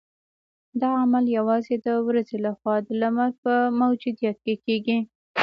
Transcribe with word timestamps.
دا 0.81 0.89
عمل 1.01 1.25
یوازې 1.37 1.75
د 1.85 1.87
ورځې 2.07 2.37
لخوا 2.45 2.75
د 2.87 2.89
لمر 3.01 3.29
په 3.43 3.53
موجودیت 3.79 4.37
کې 4.45 4.55
کیږي 4.65 4.97